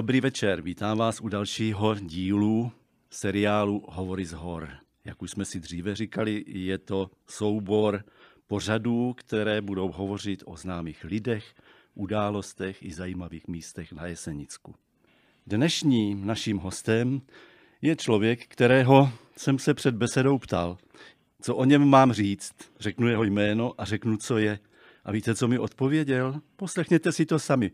[0.00, 2.72] Dobrý večer, vítám vás u dalšího dílu
[3.10, 4.68] seriálu Hovory z hor.
[5.04, 8.04] Jak už jsme si dříve říkali, je to soubor
[8.46, 11.54] pořadů, které budou hovořit o známých lidech,
[11.94, 14.74] událostech i zajímavých místech na Jesenicku.
[15.46, 17.22] Dnešním naším hostem
[17.82, 20.78] je člověk, kterého jsem se před besedou ptal,
[21.42, 22.52] co o něm mám říct.
[22.78, 24.58] Řeknu jeho jméno a řeknu, co je.
[25.04, 26.40] A víte, co mi odpověděl?
[26.56, 27.70] Poslechněte si to sami.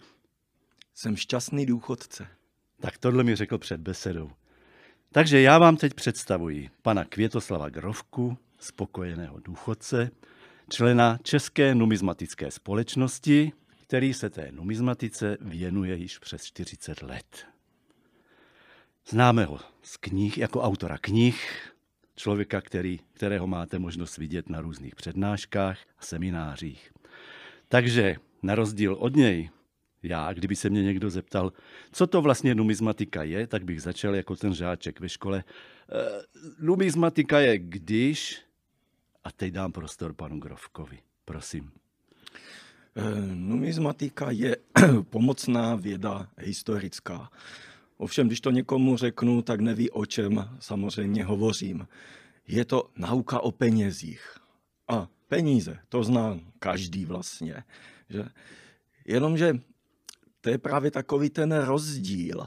[0.99, 2.27] Jsem šťastný důchodce.
[2.81, 4.31] Tak tohle mi řekl před besedou.
[5.13, 10.11] Takže já vám teď představuji pana Květoslava Grovku, spokojeného důchodce,
[10.71, 17.47] člena České numizmatické společnosti, který se té numizmatice věnuje již přes 40 let.
[19.09, 21.73] Známe ho z knih, jako autora knih,
[22.17, 26.93] člověka, který, kterého máte možnost vidět na různých přednáškách a seminářích.
[27.69, 29.51] Takže na rozdíl od něj,
[30.03, 31.53] já, kdyby se mě někdo zeptal,
[31.93, 35.39] co to vlastně numizmatika je, tak bych začal jako ten žáček ve škole.
[35.39, 35.45] E,
[36.61, 38.43] numizmatika je když,
[39.25, 41.71] a teď dám prostor panu Grovkovi, prosím.
[42.97, 44.57] E, numizmatika je
[45.11, 47.31] pomocná věda historická.
[47.97, 51.89] Ovšem, když to někomu řeknu, tak neví, o čem samozřejmě hovořím.
[52.49, 54.37] Je to nauka o penězích.
[54.89, 57.65] A peníze, to zná každý vlastně.
[58.09, 58.25] Že?
[59.07, 59.61] Jenomže
[60.47, 62.47] to je právě takový ten rozdíl.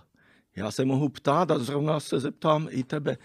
[0.55, 3.17] Já se mohu ptát a zrovna se zeptám i tebe.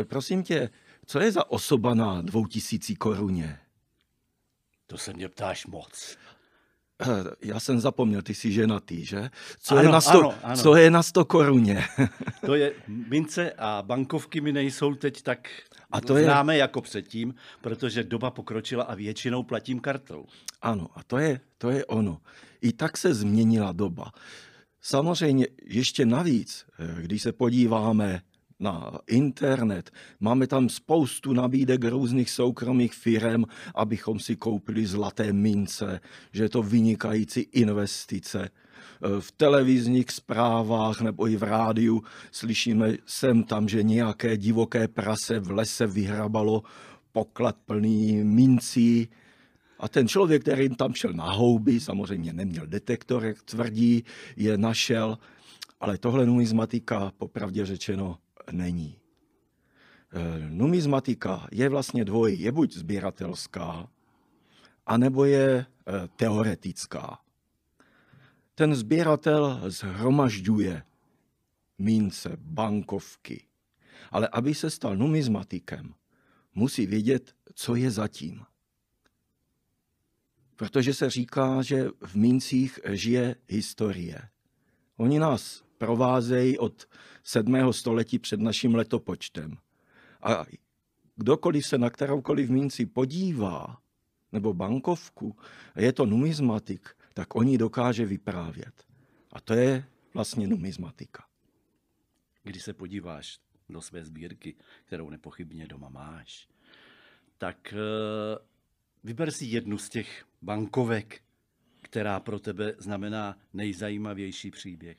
[0.00, 0.70] E, prosím tě,
[1.06, 3.58] co je za osoba na dvou tisící koruně?
[4.86, 6.16] To se mě ptáš moc.
[7.42, 9.30] Já jsem zapomněl, ty jsi ženatý, že?
[9.60, 10.62] Co, ano, je, na sto, ano, ano.
[10.62, 11.84] co je na sto koruně?
[12.46, 12.72] to je,
[13.08, 15.48] mince a bankovky mi nejsou teď tak
[15.90, 16.58] a to známe je...
[16.58, 20.26] jako předtím, protože doba pokročila a většinou platím kartou.
[20.62, 22.18] Ano, a to je, to je ono.
[22.60, 24.12] I tak se změnila doba.
[24.82, 28.20] Samozřejmě ještě navíc, eh, když se podíváme
[28.60, 29.90] na internet.
[30.20, 33.44] Máme tam spoustu nabídek různých soukromých firm,
[33.74, 36.00] abychom si koupili zlaté mince,
[36.32, 38.48] že je to vynikající investice.
[39.20, 42.02] V televizních zprávách nebo i v rádiu
[42.32, 46.62] slyšíme sem tam, že nějaké divoké prase v lese vyhrabalo
[47.12, 49.08] poklad plný mincí,
[49.78, 54.04] a ten člověk, který tam šel na houby, samozřejmě neměl detektor, jak tvrdí,
[54.36, 55.18] je našel,
[55.80, 58.18] ale tohle numizmatika, popravdě řečeno,
[58.52, 58.98] není.
[60.12, 63.88] E, numizmatika je vlastně dvoj, je buď sběratelská,
[64.86, 65.66] anebo je e,
[66.16, 67.18] teoretická.
[68.54, 70.82] Ten sběratel zhromažďuje
[71.78, 73.46] mince, bankovky,
[74.10, 75.94] ale aby se stal numizmatikem,
[76.54, 78.44] musí vědět, co je zatím.
[80.56, 84.28] Protože se říká, že v mincích žije historie.
[84.96, 86.86] Oni nás provázejí od
[87.22, 87.72] 7.
[87.72, 89.56] století před naším letopočtem.
[90.22, 90.44] A
[91.16, 93.78] kdokoliv se na kteroukoliv minci podívá,
[94.32, 95.36] nebo bankovku,
[95.74, 98.84] a je to numizmatik, tak oni dokáže vyprávět.
[99.32, 99.84] A to je
[100.14, 101.24] vlastně numizmatika.
[102.42, 103.38] Když se podíváš
[103.68, 104.54] do své sbírky,
[104.84, 106.48] kterou nepochybně doma máš,
[107.38, 108.38] tak eh,
[109.04, 111.22] vyber si jednu z těch bankovek,
[111.82, 114.98] která pro tebe znamená nejzajímavější příběh.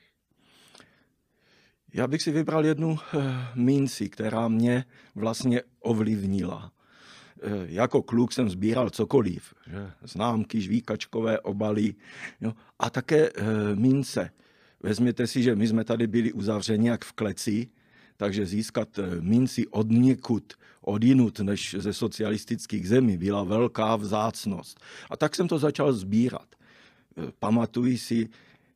[1.92, 3.18] Já bych si vybral jednu eh,
[3.54, 4.84] minci, která mě
[5.14, 6.72] vlastně ovlivnila.
[7.42, 9.90] Eh, jako kluk jsem sbíral cokoliv, že?
[10.02, 11.94] známky, žvíkačkové obaly
[12.40, 12.54] jo?
[12.78, 13.42] a také eh,
[13.74, 14.30] mince.
[14.82, 17.68] Vezměte si, že my jsme tady byli uzavřeni jak v kleci,
[18.16, 18.88] takže získat
[19.20, 24.80] minci od někud, od jinut než ze socialistických zemí byla velká vzácnost.
[25.10, 26.46] A tak jsem to začal sbírat.
[27.38, 28.28] Pamatuji si,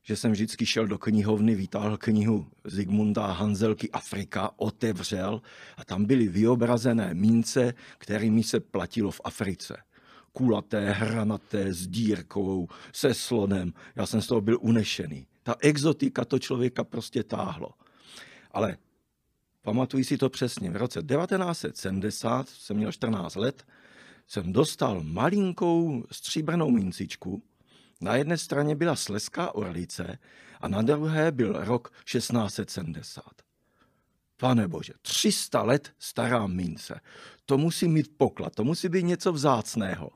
[0.03, 5.43] že jsem vždycky šel do knihovny, vytáhl knihu Zigmunda Hanzelky Afrika, otevřel
[5.77, 9.77] a tam byly vyobrazené mince, kterými se platilo v Africe.
[10.33, 13.73] Kulaté, hranaté, s dírkou, se slonem.
[13.97, 15.27] Já jsem z toho byl unešený.
[15.43, 17.71] Ta exotika to člověka prostě táhlo.
[18.51, 18.77] Ale
[19.63, 20.71] pamatuji si to přesně.
[20.71, 23.67] V roce 1970, jsem měl 14 let,
[24.27, 27.43] jsem dostal malinkou stříbrnou mincičku,
[28.03, 30.19] na jedné straně byla Sleská orlice
[30.61, 33.25] a na druhé byl rok 1670.
[34.37, 37.01] Pane bože, 300 let stará mince.
[37.47, 40.11] To musí mít poklad, to musí být něco vzácného.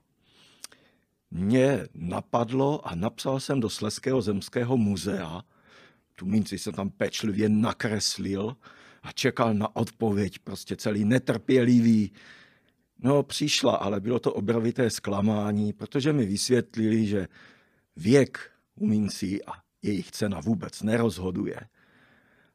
[1.30, 5.42] Mě napadlo a napsal jsem do Sleského zemského muzea.
[6.14, 8.56] Tu minci jsem tam pečlivě nakreslil
[9.02, 12.12] a čekal na odpověď, prostě celý netrpělivý.
[12.98, 17.28] No, přišla, ale bylo to obrovité zklamání, protože mi vysvětlili, že
[17.96, 19.52] věk u mincí a
[19.82, 21.60] jejich cena vůbec nerozhoduje,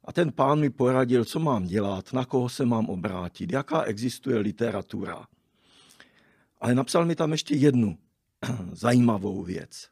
[0.05, 4.37] A ten pán mi poradil, co mám dělat, na koho se mám obrátit, jaká existuje
[4.37, 5.27] literatura.
[6.61, 7.97] Ale napsal mi tam ještě jednu
[8.71, 9.89] zajímavou věc.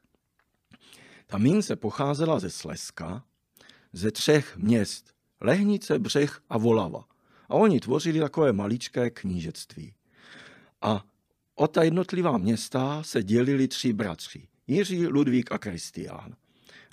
[1.27, 3.23] Ta mince pocházela ze Slezska,
[3.93, 5.13] ze třech měst.
[5.41, 7.03] Lehnice, Břeh a Volava.
[7.49, 9.93] A oni tvořili takové maličké knížectví.
[10.81, 11.05] A
[11.55, 14.47] o ta jednotlivá města se dělili tři bratři.
[14.69, 16.35] Jiří, Ludvík a Kristián.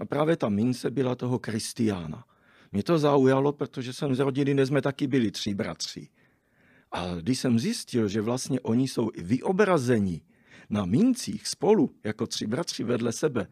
[0.01, 2.25] A právě ta mince byla toho Kristiána.
[2.73, 6.09] Mě to zaujalo, protože jsem z rodiny, kde jsme taky byli tři bratři.
[6.93, 10.23] A když jsem zjistil, že vlastně oni jsou i vyobrazeni
[10.71, 13.47] na mincích spolu, jako tři bratři vedle sebe,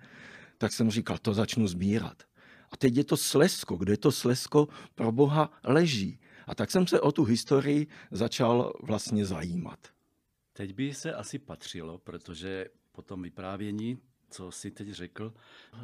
[0.59, 2.23] tak jsem říkal, to začnu sbírat.
[2.71, 6.21] A teď je to Slesko, kde to Slesko pro Boha leží.
[6.47, 9.79] A tak jsem se o tu historii začal vlastně zajímat.
[10.53, 13.99] Teď by se asi patřilo, protože po tom vyprávění,
[14.35, 15.79] co si teď řekl, eh,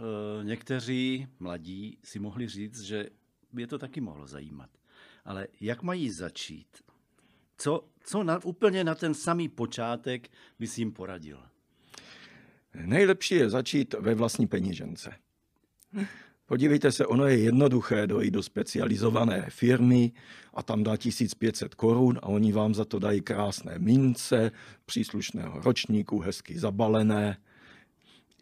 [0.44, 3.06] někteří mladí si mohli říct, že
[3.52, 4.70] by je to taky mohlo zajímat.
[5.25, 6.67] Ale jak mají začít?
[7.58, 11.43] Co, co na, úplně na ten samý počátek by si jim poradil?
[12.75, 15.14] Nejlepší je začít ve vlastní peněžence.
[16.46, 20.12] Podívejte se, ono je jednoduché dojít do specializované firmy
[20.55, 24.50] a tam dá 1500 korun a oni vám za to dají krásné mince,
[24.87, 27.37] příslušného ročníku, hezky zabalené,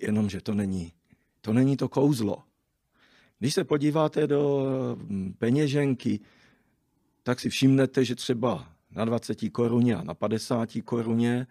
[0.01, 0.93] jenomže to není,
[1.41, 2.43] to není to kouzlo.
[3.39, 4.67] Když se podíváte do
[5.01, 6.21] hm, peněženky,
[7.23, 11.47] tak si všimnete, že třeba na 20 koruně a na 50 koruně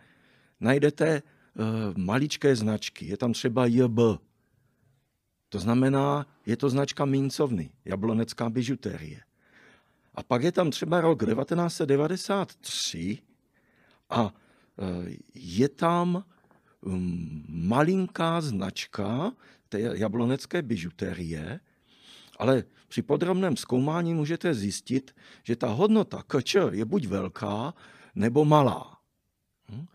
[0.60, 1.64] najdete uh,
[1.98, 3.06] maličké značky.
[3.06, 4.00] Je tam třeba JB.
[5.50, 9.22] To znamená, je to značka mincovny, jablonecká bižuterie.
[10.16, 13.18] A pak je tam třeba rok 1993
[14.10, 14.32] a uh,
[15.34, 16.24] je tam
[17.48, 19.32] malinká značka
[19.70, 21.60] té jablonecké bižuterie,
[22.38, 27.74] ale při podrobném zkoumání můžete zjistit, že ta hodnota kč je buď velká,
[28.16, 28.98] nebo malá.
[29.70, 29.86] Hm?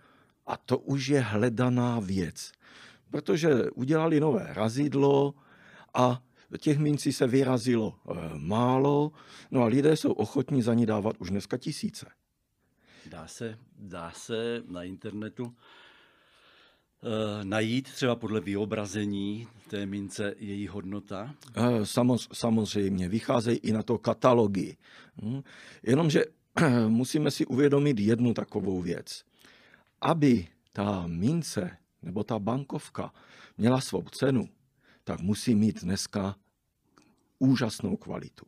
[0.46, 2.52] A to už je hledaná věc.
[3.10, 5.34] Protože udělali nové razidlo
[5.94, 6.22] a
[6.58, 9.12] těch mincí se vyrazilo eh, málo,
[9.50, 12.06] no a lidé jsou ochotní za ní dávat už dneska tisíce.
[13.06, 15.54] Dá se, dá se na internetu
[17.42, 21.34] najít třeba podle vyobrazení té mince její hodnota?
[21.56, 21.86] Eh,
[22.32, 24.76] samozřejmě, vycházejí i na to katalogy.
[25.22, 25.42] Hm?
[25.82, 26.24] Jenomže
[26.88, 29.24] musíme si uvědomit jednu takovou věc.
[30.00, 33.12] Aby ta mince nebo ta bankovka
[33.58, 34.48] měla svou cenu,
[35.04, 36.36] tak musí mít dneska
[37.38, 38.46] úžasnou kvalitu.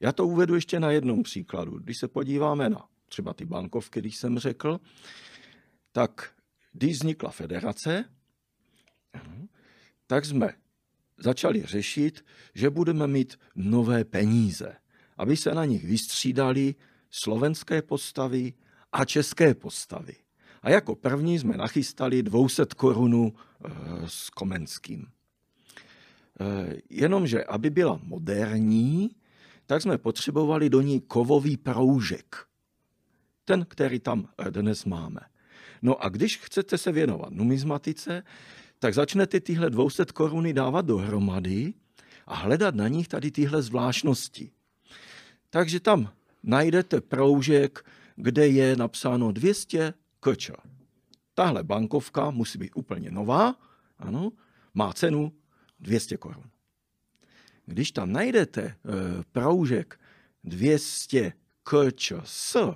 [0.00, 1.78] Já to uvedu ještě na jednom příkladu.
[1.78, 4.80] Když se podíváme na třeba ty bankovky, když jsem řekl,
[5.92, 6.37] tak
[6.78, 8.04] když vznikla federace,
[10.06, 10.54] tak jsme
[11.18, 14.76] začali řešit, že budeme mít nové peníze,
[15.16, 16.74] aby se na nich vystřídali
[17.10, 18.54] slovenské postavy
[18.92, 20.14] a české postavy.
[20.62, 23.70] A jako první jsme nachystali 200 korunu eh,
[24.06, 25.06] s Komenským.
[26.40, 29.10] Eh, jenomže, aby byla moderní,
[29.66, 32.36] tak jsme potřebovali do ní kovový proužek.
[33.44, 35.20] Ten, který tam dnes máme.
[35.82, 38.22] No a když chcete se věnovat numizmatice,
[38.78, 41.74] tak začnete tyhle 200 koruny dávat dohromady
[42.26, 44.50] a hledat na nich tady tyhle zvláštnosti.
[45.50, 46.12] Takže tam
[46.42, 47.84] najdete proužek,
[48.16, 50.50] kde je napsáno 200 kč.
[51.34, 53.54] Tahle bankovka musí být úplně nová,
[53.98, 54.32] ano,
[54.74, 55.32] má cenu
[55.80, 56.44] 200 korun.
[57.66, 58.74] Když tam najdete e,
[59.32, 60.00] proužek
[60.44, 62.74] 200 kč s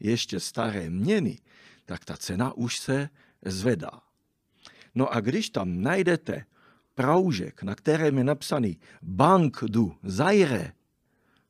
[0.00, 1.38] ještě staré měny,
[1.84, 3.08] tak ta cena už se
[3.44, 4.00] zvedá.
[4.94, 6.44] No a když tam najdete
[6.94, 10.72] proužek, na kterém je napsaný Bank du Zaire,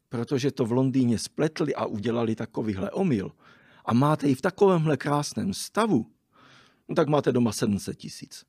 [0.09, 3.33] protože to v Londýně spletli a udělali takovýhle omyl,
[3.85, 6.07] a máte ji v takovémhle krásném stavu,
[6.89, 8.45] no tak máte doma 700 tisíc.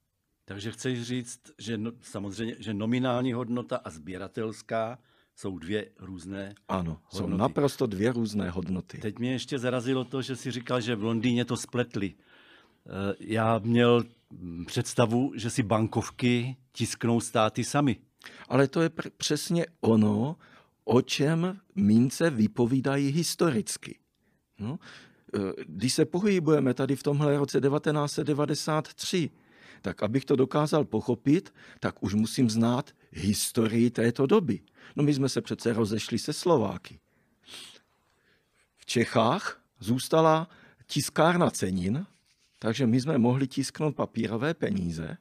[0.46, 5.00] Takže chceš říct, že no, samozřejmě, že nominální hodnota a sběratelská
[5.36, 7.18] jsou dvě různé Ano, hodnoty.
[7.18, 8.98] jsou naprosto dvě různé hodnoty.
[8.98, 12.14] Teď mě ještě zarazilo to, že si říkal, že v Londýně to spletli.
[12.86, 14.04] Eh, já měl
[14.66, 17.98] představu, že si bankovky tisknou státy sami.
[18.50, 20.36] Ale to je pr- přesně ono,
[20.86, 24.00] o čem mince vypovídají historicky.
[24.60, 24.80] No,
[25.36, 29.30] eh, když se pohybujeme tady v tomhle roce 1993,
[29.82, 34.60] tak abych to dokázal pochopit, tak už musím znát historii této doby.
[34.96, 37.00] No my jsme se přece rozešli se Slováky.
[38.78, 40.50] V Čechách zůstala
[40.88, 42.06] tiskárna cenin,
[42.60, 45.18] takže my jsme mohli tisknout papírové peníze.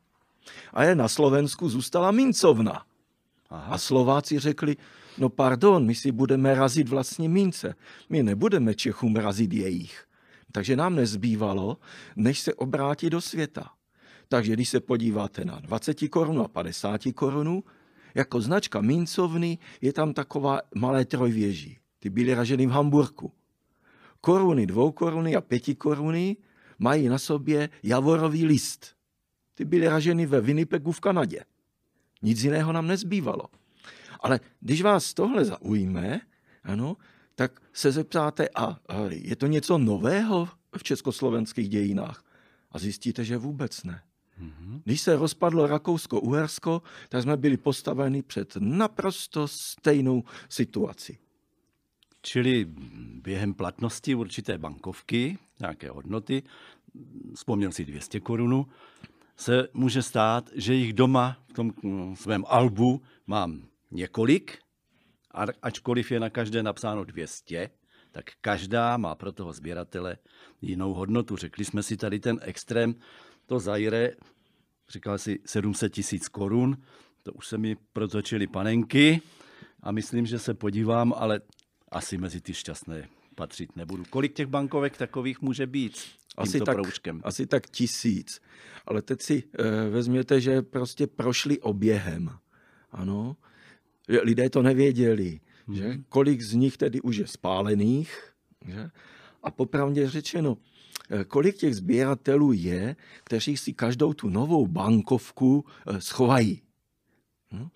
[0.72, 2.84] A je na Slovensku zůstala mincovna.
[3.50, 4.76] A Slováci řekli,
[5.18, 7.74] no pardon, my si budeme razit vlastní mince.
[8.10, 10.04] My nebudeme Čechům razit jejich.
[10.52, 11.76] Takže nám nezbývalo,
[12.16, 13.70] než se obrátit do světa.
[14.28, 17.64] Takže když se podíváte na 20 korun a 50 korunů,
[18.14, 21.78] jako značka mincovny je tam taková malé trojvěží.
[21.98, 23.32] Ty byly raženy v Hamburku.
[24.20, 26.36] Koruny, dvou koruny a pěti koruny
[26.78, 28.94] mají na sobě javorový list.
[29.54, 31.44] Ty byly raženy ve Winnipegu v Kanadě.
[32.22, 33.44] Nic jiného nám nezbývalo.
[34.20, 36.20] Ale když vás tohle zaujme,
[36.64, 36.96] ano,
[37.34, 38.78] tak se zeptáte, a, a
[39.08, 42.24] je to něco nového v československých dějinách?
[42.70, 44.02] A zjistíte, že vůbec ne.
[44.38, 44.82] Mhm.
[44.84, 51.18] Když se rozpadlo Rakousko-Uhersko, tak jsme byli postaveni před naprosto stejnou situaci.
[52.22, 52.66] Čili
[53.22, 56.42] během platnosti určité bankovky, nějaké hodnoty,
[57.34, 58.66] vzpomněl si 200 korunů,
[59.36, 64.58] se může stát, že jich doma v tom mm, svém albu mám několik,
[65.62, 67.70] ačkoliv je na každé napsáno 200,
[68.12, 70.18] tak každá má pro toho sběratele
[70.62, 71.36] jinou hodnotu.
[71.36, 72.94] Řekli jsme si tady ten extrém,
[73.52, 74.10] to Zaire,
[74.88, 76.76] říkal si 700 tisíc korun,
[77.22, 79.20] to už se mi protočily panenky
[79.82, 81.40] a myslím, že se podívám, ale
[81.90, 84.04] asi mezi ty šťastné patřit nebudu.
[84.10, 85.98] Kolik těch bankovek takových může být?
[86.36, 87.20] Asi tak, proužkem?
[87.24, 88.40] asi tak tisíc.
[88.86, 92.30] Ale teď si e, vezměte, že prostě prošli oběhem.
[92.90, 93.36] Ano,
[94.08, 95.40] lidé to nevěděli.
[95.66, 95.76] Hmm.
[95.76, 95.98] Že?
[96.08, 98.32] Kolik z nich tedy už je spálených.
[98.66, 98.90] Že?
[99.42, 100.56] A popravdě řečeno,
[101.28, 106.62] kolik těch sběratelů je, kteří si každou tu novou bankovku eh, schovají.
[107.52, 107.68] Hm?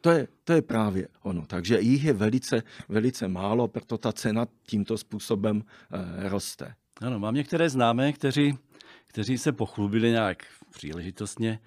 [0.00, 1.46] To je, to je právě ono.
[1.46, 6.74] Takže jich je velice, velice málo, proto ta cena tímto způsobem e, roste.
[7.00, 8.58] Ano, mám některé známé, kteří,
[9.06, 11.60] kteří se pochlubili nějak příležitostně,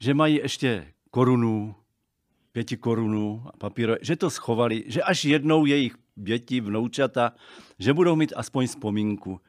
[0.00, 1.74] že mají ještě korunu,
[2.52, 7.32] pěti korunů a papíro, že to schovali, že až jednou jejich děti, vnoučata,
[7.78, 9.40] že budou mít aspoň vzpomínku.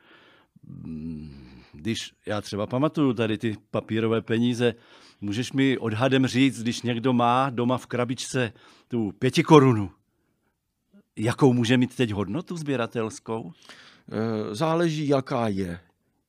[1.73, 4.73] Když já třeba pamatuju tady ty papírové peníze,
[5.21, 8.53] můžeš mi odhadem říct, když někdo má doma v krabičce
[8.87, 9.91] tu pěti korunu,
[11.15, 13.51] jakou může mít teď hodnotu sběratelskou?
[14.11, 15.79] Eh, záleží, jaká je.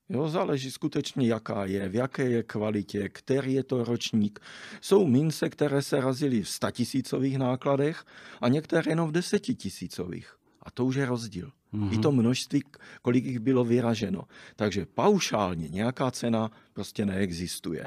[0.08, 4.40] Jo, záleží skutečně, jaká je, v jaké je kvalitě, který je to ročník.
[4.80, 8.04] Jsou mince, které se razily v statisícových nákladech
[8.40, 10.37] a některé jenom v desetitisícových.
[10.62, 11.52] A to už je rozdíl.
[11.74, 11.94] Mm-hmm.
[11.94, 12.62] I to množství,
[13.02, 14.22] kolik jich bylo vyraženo.
[14.56, 17.84] Takže paušálně nějaká cena prostě neexistuje.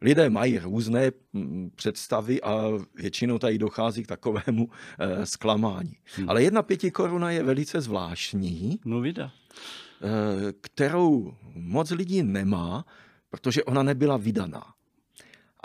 [0.00, 2.62] Lidé mají různé mm, představy a
[2.94, 4.68] většinou tady dochází k takovému
[4.98, 5.96] eh, zklamání.
[6.16, 6.30] Hmm.
[6.30, 8.78] Ale jedna pěti koruna je velice zvláštní.
[8.84, 9.32] No vida.
[10.02, 12.84] Eh, kterou moc lidí nemá,
[13.30, 14.75] protože ona nebyla vydaná.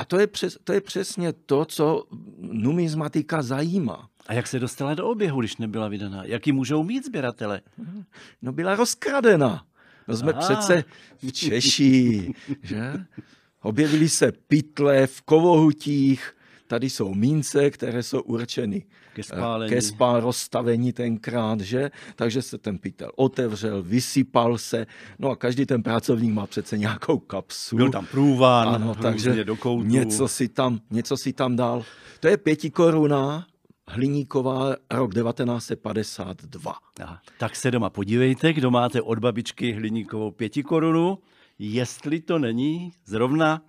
[0.01, 2.03] A to je, přes, to je přesně to, co
[2.39, 4.09] numizmatika zajímá.
[4.27, 6.23] A jak se dostala do oběhu, když nebyla vydaná?
[6.25, 7.61] Jaký můžou mít sběratele?
[8.41, 9.65] No byla rozkradena.
[10.07, 10.41] No jsme Aha.
[10.41, 10.83] přece
[11.17, 12.93] v Češi, že?
[13.61, 16.35] Objevily se pytle v kovohutích,
[16.71, 21.91] tady jsou mince, které jsou určeny ke spálení, ke spál, rozstavení tenkrát, že?
[22.15, 24.87] Takže se ten pytel otevřel, vysypal se,
[25.19, 27.75] no a každý ten pracovník má přece nějakou kapsu.
[27.75, 29.87] Byl tam průvan, ano, takže do koutu.
[29.87, 31.83] Něco si, tam, něco si tam dal.
[32.19, 33.47] To je pěti koruna,
[33.87, 36.73] Hliníková, rok 1952.
[37.01, 37.21] Aha.
[37.37, 41.17] Tak se doma podívejte, kdo máte od babičky Hliníkovou pěti korunu,
[41.59, 43.61] jestli to není zrovna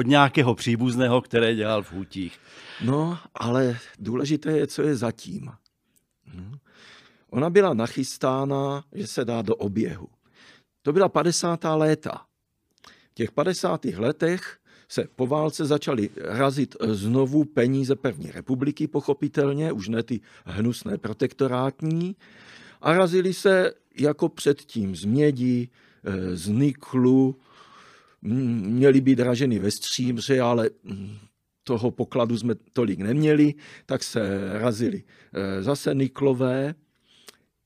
[0.00, 2.38] od nějakého příbuzného, které dělal v hutích.
[2.84, 5.50] No, ale důležité je, co je zatím.
[6.26, 6.56] Hm?
[7.30, 10.08] Ona byla nachystána, že se dá do oběhu.
[10.82, 11.64] To byla 50.
[11.64, 12.22] léta.
[13.10, 13.84] V těch 50.
[13.84, 20.98] letech se po válce začaly razit znovu peníze první republiky, pochopitelně, už ne ty hnusné
[20.98, 22.16] protektorátní,
[22.80, 25.68] a razili se jako předtím z mědi,
[26.04, 27.36] eh, z niklu,
[28.22, 30.70] měly být raženy ve stříbře, ale
[31.64, 33.54] toho pokladu jsme tolik neměli,
[33.86, 36.74] tak se razili eh, zase niklové,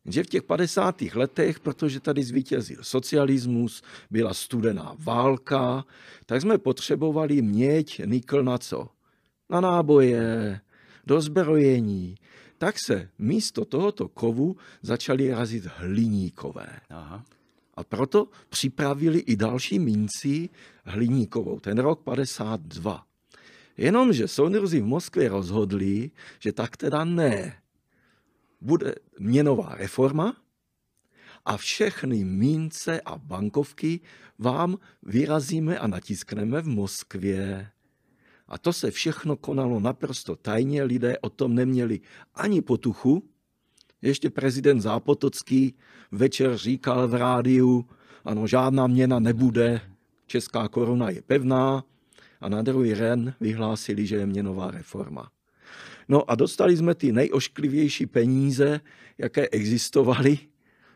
[0.07, 1.03] že v těch 50.
[1.15, 5.85] letech, protože tady zvítězil socialismus, byla studená válka,
[6.27, 8.89] tak jsme potřebovali měť nikl na co?
[9.51, 10.61] Na náboje,
[11.07, 12.15] do zbrojení.
[12.59, 16.67] Tak se místo tohoto kovu začaly razit hliníkové.
[16.91, 17.25] Aha.
[17.75, 20.49] A proto připravili i další minci
[20.85, 23.07] hliníkovou, ten rok 52.
[23.77, 27.59] Jenomže soudruzi v Moskvě rozhodli, že tak teda ne.
[28.61, 30.37] Bude měnová reforma
[31.45, 34.01] a všechny mince a bankovky
[34.39, 37.71] vám vyrazíme a natiskneme v Moskvě.
[38.49, 42.01] A to se všechno konalo naprosto tajně, lidé o tom neměli
[42.35, 43.29] ani potuchu.
[44.05, 45.75] Ještě prezident Zápotocký
[46.13, 47.89] večer říkal v rádiu,
[48.25, 49.81] ano, žádná měna nebude,
[50.27, 51.85] česká koruna je pevná
[52.41, 55.31] a na druhý den vyhlásili, že je měnová reforma.
[56.09, 58.81] No a dostali jsme ty nejošklivější peníze,
[59.19, 60.39] jaké existovaly,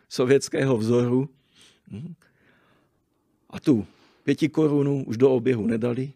[0.09, 1.29] sovětského vzoru.
[3.51, 3.87] A tu
[4.23, 6.13] pěti korunu už do oběhu nedali,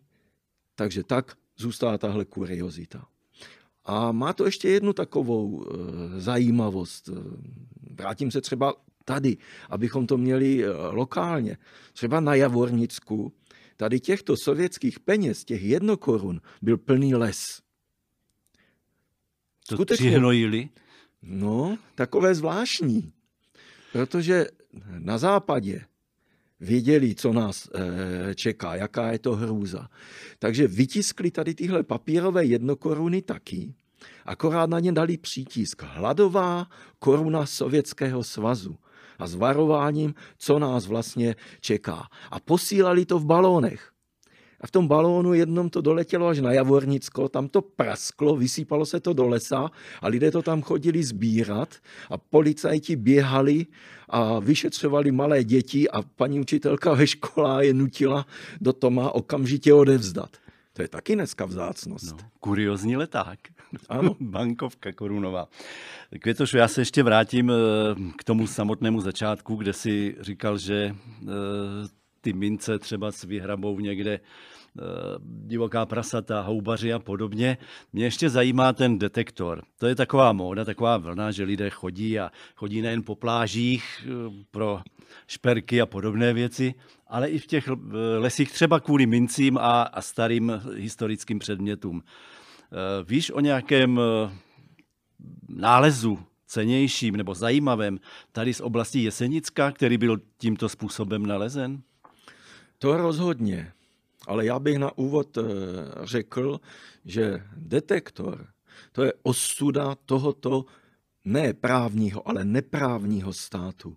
[0.75, 3.12] takže tak zůstala tahle kuriozita.
[3.85, 7.09] A má to ještě jednu takovou e, zajímavost.
[7.91, 8.75] Vrátím se třeba
[9.05, 9.37] tady,
[9.71, 11.57] abychom to měli e, lokálně.
[11.93, 13.33] Třeba na Javornicku,
[13.77, 17.63] tady těchto sovětských peněz, těch jednokorun, byl plný les.
[19.69, 20.69] To Skutečně, přihnojili?
[21.23, 23.13] No, takové zvláštní.
[23.93, 24.47] Protože
[24.99, 25.85] na západě
[26.63, 29.89] věděli, co nás e, čeká, jaká je to hrůza.
[30.39, 33.75] Takže vytiskli tady tyhle papírové jednokoruny taky,
[34.25, 36.67] akorát na ně dali přítisk hladová
[36.99, 38.77] koruna Sovětského svazu
[39.19, 42.09] a s varováním, co nás vlastně čeká.
[42.31, 43.92] A posílali to v balónech.
[44.63, 49.01] A v tom balónu jednom to doletělo až na Javornicko, tam to prasklo, vysýpalo se
[49.01, 51.75] to do lesa a lidé to tam chodili sbírat
[52.11, 53.67] a policajti běhali
[54.09, 58.27] a vyšetřovali malé děti a paní učitelka ve škole je nutila
[58.61, 60.31] do Toma okamžitě odevzdat.
[60.73, 62.13] To je taky dneska vzácnost.
[62.13, 63.39] No, kuriozní leták.
[63.89, 64.17] Ano.
[64.21, 65.49] Bankovka korunová.
[66.21, 67.55] Květošu, já se ještě vrátím eh,
[68.17, 71.29] k tomu samotnému začátku, kde si říkal, že eh,
[72.23, 74.21] ty mince třeba s vyhrabou někde
[74.79, 77.59] Eh, divoká prasata, houbaři a podobně.
[77.93, 79.63] Mě ještě zajímá ten detektor.
[79.79, 84.45] To je taková móda, taková vlna, že lidé chodí a chodí nejen po plážích eh,
[84.51, 84.81] pro
[85.27, 86.75] šperky a podobné věci,
[87.07, 92.03] ale i v těch eh, lesích třeba kvůli mincím a, starým historickým předmětům.
[93.05, 94.01] Víš o nějakém
[95.49, 97.99] nálezu cenějším nebo zajímavém
[98.33, 101.83] tady z oblasti Jesenicka, který byl tímto způsobem nalezen?
[102.83, 103.73] To rozhodně.
[104.27, 105.43] Ale já bych na úvod eh,
[106.03, 106.61] řekl,
[107.05, 108.47] že detektor
[108.93, 110.65] to je osuda tohoto
[111.25, 113.97] ne právního, ale neprávního státu.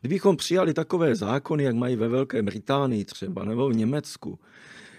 [0.00, 4.38] Kdybychom přijali takové zákony, jak mají ve Velké Británii třeba nebo v Německu,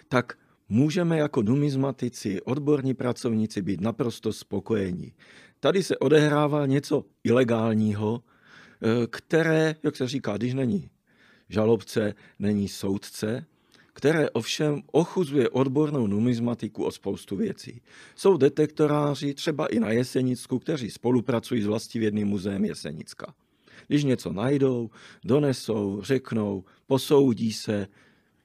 [0.07, 0.37] tak
[0.69, 5.13] můžeme jako numizmatici, odborní pracovníci být naprosto spokojeni.
[5.59, 10.89] Tady se odehrává něco ilegálního, eh, které, jak se říká, když není
[11.53, 13.45] žalobce, není soudce,
[13.93, 17.81] které ovšem ochuzuje odbornou numizmatiku o spoustu věcí.
[18.15, 23.33] Jsou detektoráři třeba i na Jesenicku, kteří spolupracují s vlastivědným muzeem Jesenicka.
[23.87, 24.89] Když něco najdou,
[25.25, 27.87] donesou, řeknou, posoudí se,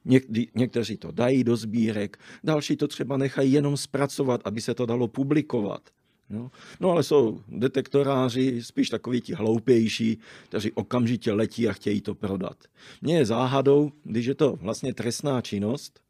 [0.05, 4.87] Někdy, někteří to dají do sbírek, další to třeba nechají jenom zpracovat, aby se to
[4.87, 5.91] dalo publikovat.
[6.31, 12.15] No, no ale jsou detektoráři, spíš takoví ti hloupější, kteří okamžitě letí a chtějí to
[12.15, 12.57] prodat.
[13.03, 16.01] Mně je záhadou, když je to vlastně trestná činnost,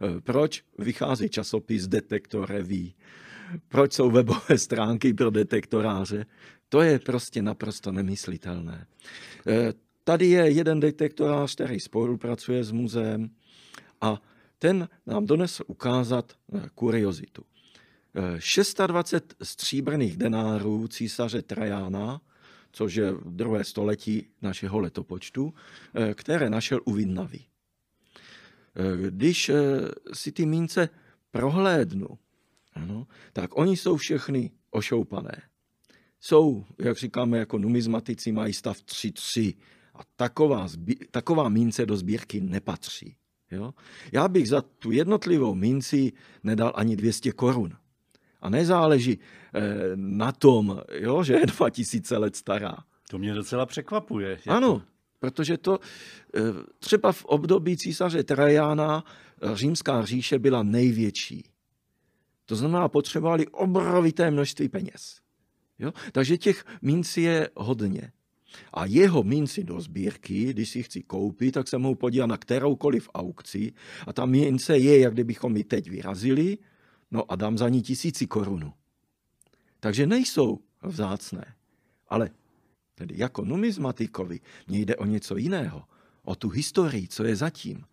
[0.00, 2.88] eh, proč vychází časopis Detektor Review,
[3.68, 6.26] proč jsou webové stránky pro detektoráře,
[6.68, 8.86] to je prostě naprosto nemyslitelné.
[9.46, 9.72] Eh,
[10.04, 13.30] tady je jeden detektorář, který spolupracuje s muzeem
[14.00, 14.22] a
[14.58, 17.42] ten nám donesl ukázat eh, kuriozitu.
[18.86, 22.20] 26 stříbrných denárů císaře Trajána,
[22.72, 25.54] což je druhé století našeho letopočtu,
[25.94, 27.38] eh, které našel u Vidnavy.
[27.40, 29.54] Eh, když eh,
[30.12, 30.88] si ty mince
[31.30, 32.18] prohlédnu,
[32.72, 35.42] ano, tak oni jsou všechny ošoupané.
[36.20, 39.54] Jsou, jak říkáme, jako numizmatici, mají stav 3-3
[39.94, 40.68] a taková,
[41.10, 43.16] taková mince do sbírky nepatří.
[43.50, 43.74] Jo?
[44.12, 46.12] Já bych za tu jednotlivou minci
[46.44, 47.76] nedal ani 200 korun.
[48.42, 49.60] A nezáleží eh,
[49.94, 52.76] na tom, jo, že je 2000 let stará.
[53.10, 54.30] To mě docela překvapuje.
[54.30, 54.50] Jako...
[54.50, 54.82] Ano,
[55.18, 55.78] protože to
[56.34, 56.40] eh,
[56.78, 59.04] třeba v období císaře Trajana
[59.54, 61.44] římská říše byla největší.
[62.46, 65.20] To znamená, potřebovali obrovité množství peněz.
[65.78, 65.92] Jo?
[66.12, 68.12] Takže těch mincí je hodně.
[68.74, 73.08] A jeho minci do sbírky, když si chci koupit, tak se mohu podívat na kteroukoliv
[73.14, 73.72] aukci
[74.06, 76.58] a ta mince je, jak kdybychom ji teď vyrazili
[77.10, 78.72] No a dám za ní tisíci korunu.
[79.80, 81.54] Takže nejsou vzácné.
[82.08, 82.30] Ale
[82.94, 85.84] tedy jako numizmatikovi mě jde o něco jiného.
[86.22, 87.84] O tu historii, co je zatím.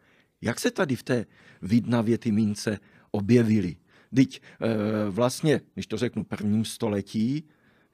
[0.42, 1.26] Jak se tady v té
[1.62, 2.80] Vidnavě ty mince
[3.12, 3.76] objevily?
[4.16, 7.44] Teď e, vlastně, když to řeknu, prvním století,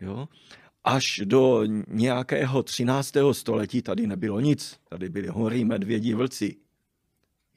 [0.01, 0.27] jo,
[0.83, 3.13] až do nějakého 13.
[3.31, 4.79] století tady nebylo nic.
[4.89, 6.55] Tady byly hory, medvědi, vlci.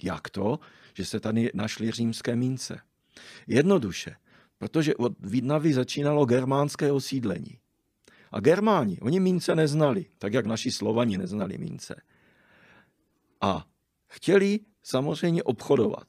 [0.03, 0.59] Jak to,
[0.95, 2.81] že se tady našly římské mince?
[3.47, 4.17] Jednoduše,
[4.59, 7.59] protože od Vidnavy začínalo germánské osídlení.
[8.33, 12.03] A Germáni, oni mince neznali, tak jak naši Slovani neznali mince.
[13.41, 13.67] A
[14.07, 16.07] chtěli samozřejmě obchodovat.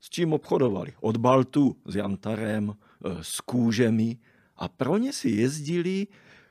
[0.00, 0.92] S čím obchodovali?
[1.00, 4.18] Od Baltu s jantarem, eh, s kůžemi.
[4.56, 6.06] A pro ně si jezdili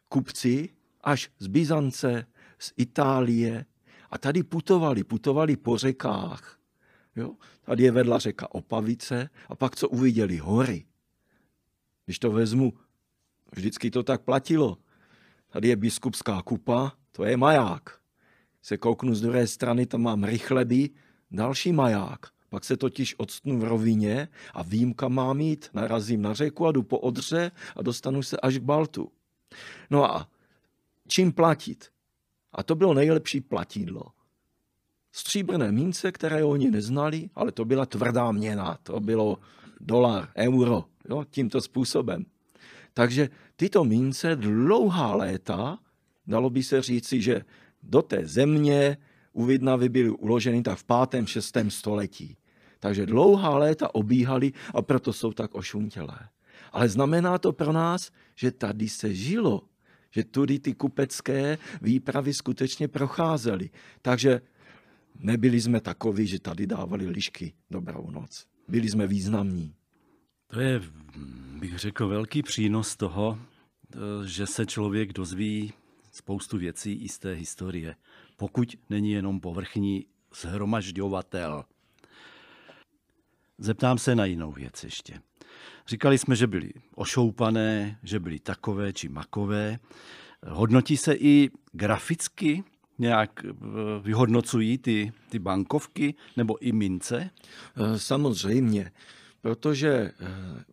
[0.09, 0.69] kupci
[1.01, 2.25] až z Byzance,
[2.59, 3.65] z Itálie.
[4.09, 6.56] A tady putovali, putovali po řekách.
[7.17, 7.35] Jo?
[7.61, 10.37] Tady je vedla řeka Opavice a pak co uviděli?
[10.37, 10.85] Hory.
[12.05, 12.73] Když to vezmu,
[13.55, 14.77] vždycky to tak platilo.
[15.49, 17.99] Tady je biskupská kupa, to je maják.
[18.61, 20.89] Se kouknu z druhé strany, tam mám rychleby,
[21.31, 22.19] další maják.
[22.49, 25.69] Pak se totiž odstnu v rovině a vím, kam mám jít.
[25.73, 29.11] Narazím na řeku a jdu po Odře a dostanu se až k Baltu.
[29.89, 30.29] No a
[31.07, 31.89] čím platit?
[32.51, 34.16] A to bylo nejlepší platidlo.
[35.17, 38.77] Stříbrné mince, které oni neznali, ale to byla tvrdá měna.
[38.83, 39.37] To bylo
[39.81, 42.25] dolar, euro, jo, tímto způsobem.
[42.93, 45.79] Takže tyto mince dlouhá léta,
[46.27, 47.41] dalo by se říci, že
[47.83, 48.97] do té země
[49.33, 51.27] u Vidnavy byly uloženy tak v 5.
[51.27, 51.57] 6.
[51.69, 52.37] století.
[52.79, 56.19] Takže dlouhá léta obíhali a proto jsou tak ošuntělé.
[56.71, 59.61] Ale znamená to pro nás, že tady se žilo,
[60.11, 63.69] že tudy ty kupecké výpravy skutečně procházely.
[64.01, 64.41] Takže
[65.19, 68.47] nebyli jsme takoví, že tady dávali lišky dobrou noc.
[68.67, 69.75] Byli jsme významní.
[70.47, 70.81] To je,
[71.59, 73.39] bych řekl, velký přínos toho,
[74.25, 75.73] že se člověk dozví
[76.11, 77.95] spoustu věcí i z té historie,
[78.37, 80.05] pokud není jenom povrchní
[80.41, 81.65] zhromažďovatel.
[83.57, 85.21] Zeptám se na jinou věc ještě.
[85.87, 89.79] Říkali jsme, že byli ošoupané, že byli takové či makové.
[90.47, 92.63] Hodnotí se i graficky
[92.99, 93.53] nějak eh,
[94.01, 97.29] vyhodnocují ty, ty bankovky nebo i mince?
[97.29, 98.91] Eh, samozřejmě,
[99.41, 100.63] protože eh,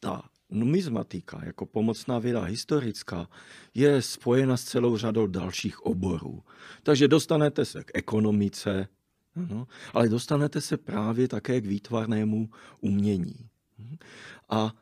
[0.00, 3.28] ta numizmatika jako pomocná věda historická
[3.74, 6.42] je spojena s celou řadou dalších oborů.
[6.82, 8.88] Takže dostanete se k ekonomice,
[9.50, 12.50] no, ale dostanete se právě také k výtvarnému
[12.80, 13.48] umění.
[14.48, 14.72] A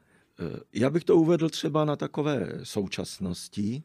[0.73, 3.83] já bych to uvedl třeba na takové současnosti,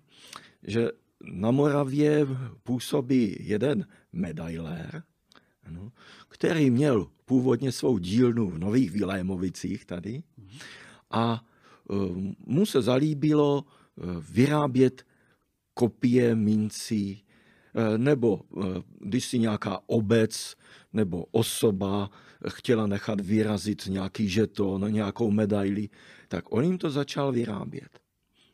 [0.64, 0.92] že
[1.24, 2.28] na Moravě
[2.64, 5.04] působí jeden medailér,
[5.70, 5.92] no,
[6.30, 10.24] který měl původně svou dílnu v Nových Vilémovicích tady
[11.12, 11.94] a e,
[12.46, 15.06] mu se zalíbilo e, vyrábět
[15.74, 17.24] kopie mincí,
[17.98, 18.42] nebo
[19.00, 20.56] když si nějaká obec
[20.94, 22.10] nebo osoba
[22.50, 25.90] chtěla nechat vyrazit nějaký žeton, nějakou medaili,
[26.28, 28.00] tak on jim to začal vyrábět.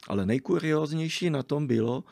[0.07, 2.03] Ale nejkurioznější na tom bylo,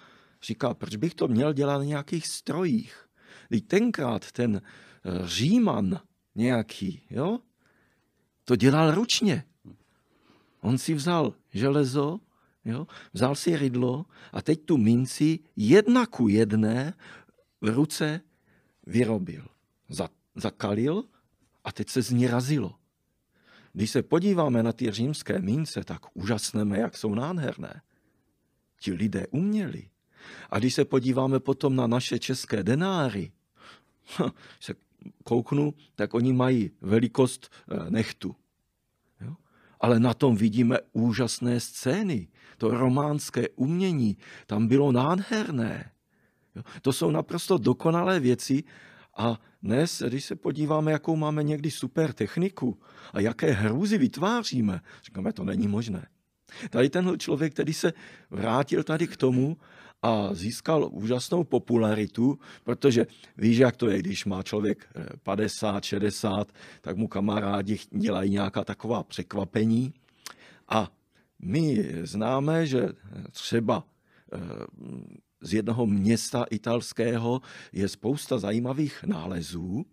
[0.44, 3.08] říká, proč bych to měl dělat na nějakých strojích.
[3.50, 6.00] Když tenkrát ten eh, Říman
[6.36, 7.40] nějaký, jo,
[8.46, 9.44] to dělal ručně.
[10.62, 12.20] On si vzal železo,
[12.66, 16.94] jo, vzal si rydlo a teď tu minci jedna ku jedné
[17.62, 18.22] v ruce
[18.88, 19.46] vyrobil.
[20.36, 21.04] Zakalil
[21.64, 22.76] a teď se z ní razilo.
[23.74, 27.82] Když se podíváme na ty římské mince, tak úžasneme, jak jsou nádherné.
[28.80, 29.90] Ti lidé uměli.
[30.50, 33.32] A když se podíváme potom na naše české denáry,
[34.60, 34.74] se
[35.24, 38.36] kouknu, tak oni mají velikost eh, nechtu.
[39.22, 39.36] Jo?
[39.80, 42.28] Ale na tom vidíme úžasné scény.
[42.58, 45.92] To románské umění tam bylo nádherné.
[46.56, 46.64] Jo?
[46.82, 48.64] To jsou naprosto dokonalé věci
[49.18, 52.80] a dnes, když se podíváme, jakou máme někdy super techniku
[53.14, 56.08] a jaké hrůzy vytváříme, říkáme, to není možné.
[56.70, 57.94] Tady tenhle člověk, který se
[58.30, 59.58] vrátil tady k tomu
[60.02, 63.08] a získal úžasnou popularitu, protože
[63.38, 64.90] víš, jak to je, když má člověk
[65.24, 69.94] 50, eh, 60, tak mu kamarádi dělají nějaká taková překvapení.
[70.68, 70.92] A
[71.40, 72.90] my známe, že
[73.32, 73.84] třeba
[74.34, 74.40] eh,
[75.42, 79.86] z jednoho města italského je spousta zajímavých nálezů.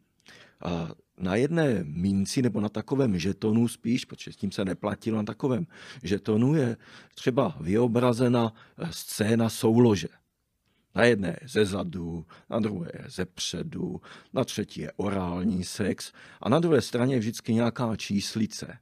[0.64, 5.22] A na jedné minci nebo na takovém žetonu spíš, protože s tím se neplatilo, na
[5.22, 5.66] takovém
[6.02, 6.76] žetonu je
[7.14, 8.52] třeba vyobrazena
[8.90, 10.08] scéna soulože.
[10.94, 14.00] Na jedné ze zadu, na druhé ze předu,
[14.32, 18.78] na třetí je orální sex a na druhé straně je vždycky nějaká číslice.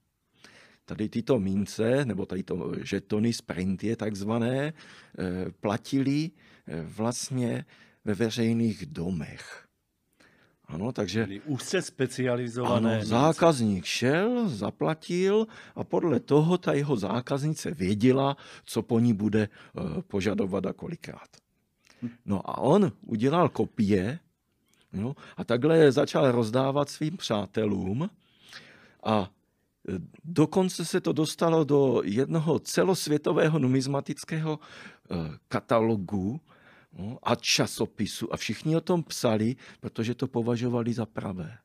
[0.84, 4.72] Tady tyto mince, nebo tady to žetony, sprinty takzvané,
[5.18, 6.30] eh, platili
[6.66, 7.64] Eh, vlastně
[8.04, 9.68] ve veřejných domech.
[10.68, 12.96] Ano, takže úzce specializované.
[12.96, 19.48] Ano, zákazník šel, zaplatil a podle toho ta jeho zákaznice věděla, co po ní bude
[19.72, 21.28] uh, požadovat a kolikrát.
[22.26, 24.18] No a on udělal kopie
[24.92, 28.10] no, a takhle je začal rozdávat svým přátelům
[29.04, 29.30] a
[30.24, 34.58] Dokonce se to dostalo do jednoho celosvětového numismatického
[35.10, 35.16] eh,
[35.48, 36.40] katalogu
[37.22, 41.58] a časopisu a všichni o tom psali, protože to považovali za pravé.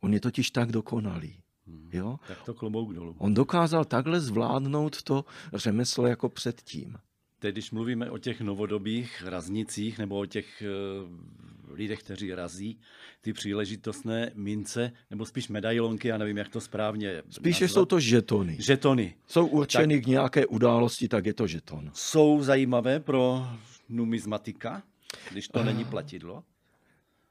[0.00, 1.42] On je totiž tak dokonalý.
[1.66, 1.90] Hmm.
[1.92, 2.18] Jo?
[2.28, 3.16] Tak to klobouk dolů.
[3.18, 6.98] On dokázal takhle zvládnout to řemeslo jako předtím.
[7.42, 10.62] Teď, když mluvíme o těch novodobých raznicích nebo o těch
[11.02, 12.78] uh, lidech, kteří razí
[13.20, 17.74] ty příležitostné mince, nebo spíš medailonky, já nevím, jak to správně Spíše nazvat.
[17.74, 18.56] jsou to žetony.
[18.60, 19.14] žetony.
[19.26, 20.04] Jsou určeny tak...
[20.04, 21.90] k nějaké události, tak je to žeton.
[21.94, 23.46] Jsou zajímavé pro
[23.88, 24.82] numizmatika,
[25.30, 25.64] když to Ah.
[25.64, 26.44] není platidlo?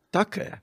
[0.09, 0.59] Také,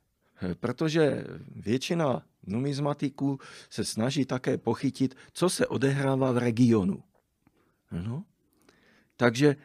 [0.61, 1.25] protože
[1.57, 3.39] většina numizmatiků
[3.71, 7.03] se snaží také pochytit, co se odehrává v regionu.
[7.93, 8.25] No.
[9.19, 9.57] Takže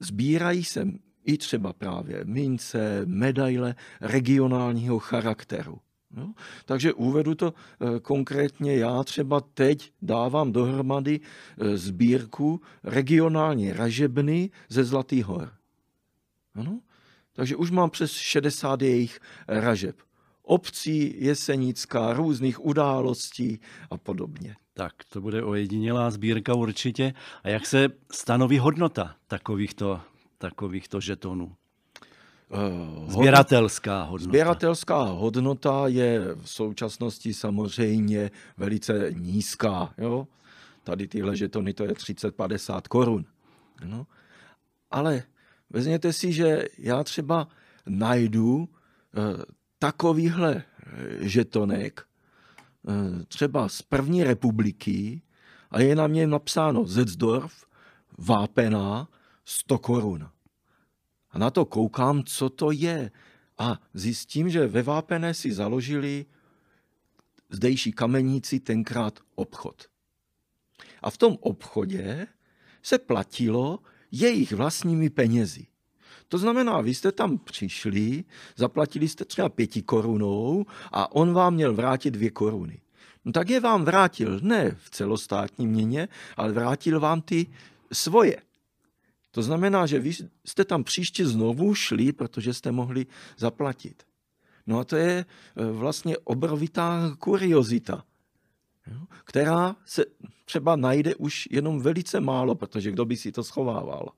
[0.00, 0.88] sbírají se
[1.24, 5.78] i třeba právě mince, medaile regionálního charakteru.
[6.10, 8.76] No, takže uvedu to eh, konkrétně.
[8.76, 15.52] Já třeba teď dávám dohromady eh, sbírku regionální ražebny ze Zlatých hor.
[16.54, 16.80] Ano?
[17.32, 19.96] Takže už mám přes 60 jejich ražeb.
[20.42, 24.56] Obcí, Jesenická, různých událostí a podobně.
[24.74, 27.14] Tak, to bude ojedinělá sbírka určitě.
[27.42, 30.00] A jak se stanoví hodnota takovýchto,
[30.38, 31.56] takovýchto žetonů?
[32.52, 34.30] Eh, Sběratelská hodnota.
[34.30, 39.94] Sběratelská hodnota je v současnosti samozřejmě velice nízká.
[39.98, 40.26] Jo?
[40.84, 43.24] Tady tyhle žetony to je 30-50 korun.
[43.84, 44.06] No.
[44.90, 45.22] Ale
[45.70, 47.48] vezměte si, že já třeba
[47.86, 49.44] najdu eh,
[49.78, 52.06] takovýhle eh, žetonek
[53.28, 55.22] třeba z první republiky
[55.70, 57.66] a je na něm napsáno Zetzdorf,
[58.18, 59.08] vápená,
[59.44, 60.30] 100 korun.
[61.30, 63.10] A na to koukám, co to je.
[63.58, 66.26] A zjistím, že ve Vápené si založili
[67.50, 69.88] zdejší kameníci tenkrát obchod.
[71.02, 72.26] A v tom obchodě
[72.82, 73.78] se platilo
[74.10, 75.66] jejich vlastními penězi.
[76.28, 78.24] To znamená, vy jste tam přišli,
[78.56, 82.80] zaplatili jste třeba pěti korunou a on vám měl vrátit dvě koruny.
[83.24, 87.46] No tak je vám vrátil ne v celostátní měně, ale vrátil vám ty
[87.92, 88.36] svoje.
[89.30, 90.12] To znamená, že vy
[90.44, 93.06] jste tam příště znovu šli, protože jste mohli
[93.38, 94.02] zaplatit.
[94.66, 95.24] No a to je
[95.56, 98.04] eh, vlastně obrovitá kuriozita,
[99.24, 100.04] která se
[100.44, 104.08] třeba najde už jenom velice málo, protože kdo by si to schovával.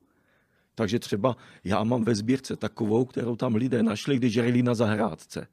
[0.78, 5.46] Takže třeba já mám ve sbírce takovou, kterou tam lidé našli, když žili na zahrádce.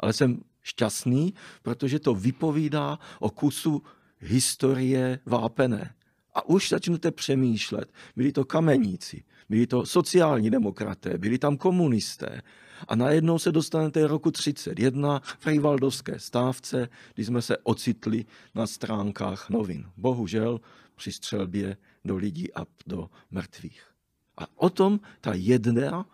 [0.00, 3.82] Ale jsem šťastný, protože to vypovídá o kusu
[4.18, 5.94] historie vápené.
[6.34, 7.92] A už začnete přemýšlet.
[8.16, 12.42] Byli to kameníci, byli to sociální demokraté, byli tam komunisté.
[12.88, 19.50] A najednou se dostanete roku 31 v Rejvaldovské stávce, kdy jsme se ocitli na stránkách
[19.50, 19.86] novin.
[19.96, 20.60] Bohužel
[20.94, 23.97] při střelbě do lidí a do mrtvých.
[24.38, 26.06] A o tom ta jedna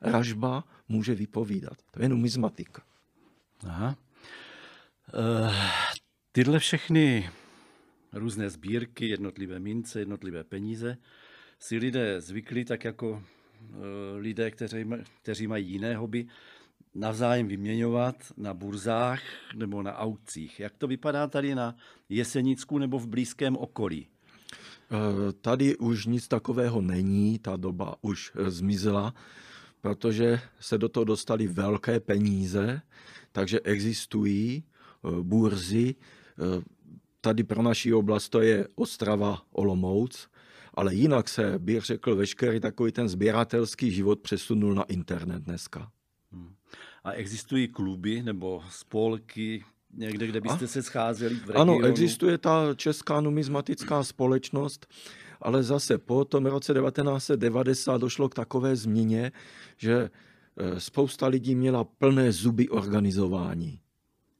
[0.00, 1.78] ražba může vypovídat.
[1.90, 2.82] To je numizmatika.
[3.66, 3.96] Aha.
[5.14, 5.54] Uh,
[6.32, 7.30] tyhle všechny
[8.12, 10.96] různé sbírky, jednotlivé mince, jednotlivé peníze,
[11.58, 13.22] si lidé zvykli tak jako uh,
[14.16, 14.84] lidé, kteří,
[15.22, 16.26] kteří mají jiné hobby,
[16.94, 19.22] navzájem vyměňovat na burzách
[19.54, 20.60] nebo na aukcích.
[20.60, 21.76] Jak to vypadá tady na
[22.08, 24.06] Jesenicku nebo v blízkém okolí?
[25.40, 29.14] Tady už nic takového není, ta doba už zmizela,
[29.80, 32.82] protože se do toho dostali velké peníze,
[33.32, 34.64] takže existují
[35.22, 35.94] burzy.
[37.20, 40.28] Tady pro naší oblast to je Ostrava Olomouc,
[40.74, 45.90] ale jinak se, bych řekl, veškerý takový ten sběratelský život přesunul na internet dneska.
[46.32, 46.54] Hmm.
[47.04, 50.68] A existují kluby nebo spolky, někde, kde byste A?
[50.68, 51.72] se scházeli v regionu?
[51.74, 54.86] Ano, existuje ta Česká numizmatická společnost,
[55.40, 59.32] ale zase po tom roce 1990 došlo k takové změně,
[59.76, 60.10] že
[60.78, 63.80] spousta lidí měla plné zuby organizování.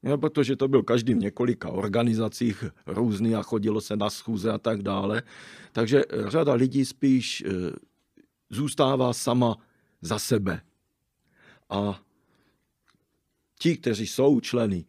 [0.03, 4.59] No, protože to byl každý v několika organizacích různý a chodilo se na schůze a
[4.59, 5.23] tak dále.
[5.73, 7.45] Takže řada lidí spíš
[8.51, 9.57] zůstává sama
[10.01, 10.61] za sebe.
[11.71, 12.01] A
[13.59, 14.85] ti, kteří jsou členy,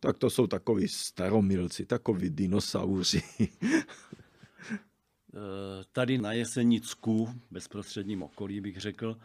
[0.00, 3.22] tak to jsou takoví staromilci, takoví dinosauři.
[5.92, 9.16] Tady na Jesenicku, bezprostředním okolí bych řekl,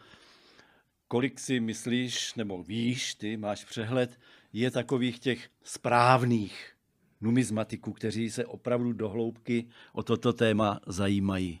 [1.08, 4.20] kolik si myslíš, nebo víš, ty máš přehled,
[4.52, 6.72] je takových těch správných
[7.20, 11.60] numizmatiků, kteří se opravdu do hloubky o toto téma zajímají?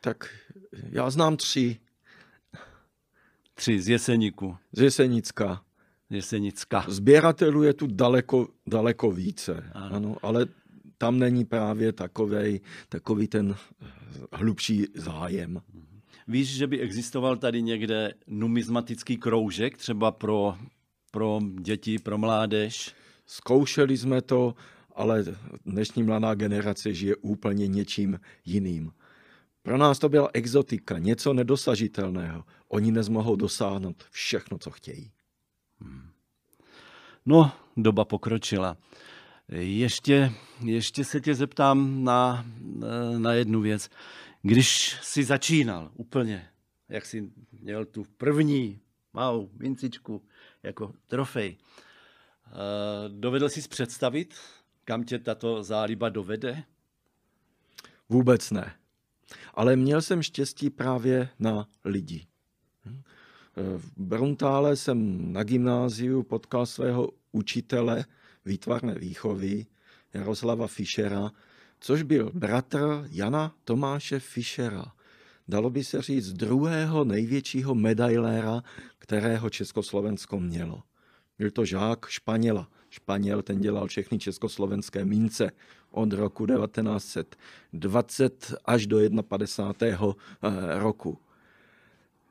[0.00, 0.28] Tak
[0.90, 1.80] já znám tři.
[3.54, 4.56] Tři z Jeseníku.
[4.72, 5.64] Z Jesenicka.
[6.14, 6.84] Jesenicka.
[6.88, 9.96] Sběratelů je tu daleko, daleko více, ano.
[9.96, 10.46] Ano, ale
[10.98, 13.56] tam není právě takovej, takový ten
[14.32, 15.60] hlubší zájem.
[16.28, 20.56] Víš, že by existoval tady někde numismatický kroužek, třeba pro,
[21.10, 22.94] pro děti, pro mládež?
[23.26, 24.54] Zkoušeli jsme to,
[24.94, 25.24] ale
[25.66, 28.92] dnešní mladá generace žije úplně něčím jiným.
[29.62, 32.44] Pro nás to byla exotika, něco nedosažitelného.
[32.68, 35.10] Oni nezmohou dosáhnout všechno, co chtějí.
[35.80, 36.10] Hmm.
[37.26, 38.76] No, doba pokročila.
[39.48, 40.32] Ještě,
[40.64, 42.46] ještě se tě zeptám na,
[43.18, 43.90] na jednu věc.
[44.42, 46.48] Když jsi začínal úplně,
[46.88, 48.80] jak jsi měl tu první
[49.12, 50.22] malou mincičku
[50.62, 51.56] jako trofej,
[52.46, 52.50] eh,
[53.08, 54.34] dovedl jsi představit,
[54.84, 56.64] kam tě tato záliba dovede?
[58.08, 58.74] Vůbec ne.
[59.54, 62.26] Ale měl jsem štěstí právě na lidi.
[63.56, 68.04] V Bruntále jsem na gymnáziu potkal svého učitele
[68.44, 69.66] výtvarné výchovy
[70.14, 71.30] Jaroslava Fischera,
[71.80, 74.84] což byl bratr Jana Tomáše Fischera.
[75.48, 78.62] Dalo by se říct druhého největšího medailéra,
[78.98, 80.82] kterého Československo mělo.
[81.38, 82.68] Byl to žák Španěla.
[82.90, 85.50] Španěl ten dělal všechny československé mince
[85.90, 90.14] od roku 1920 až do 51.
[90.42, 91.18] Eh, roku.